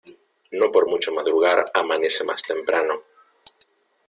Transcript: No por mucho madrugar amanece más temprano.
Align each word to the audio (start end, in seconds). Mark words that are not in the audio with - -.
No 0.51 0.71
por 0.71 0.89
mucho 0.89 1.13
madrugar 1.13 1.69
amanece 1.75 2.23
más 2.23 2.41
temprano. 2.41 3.03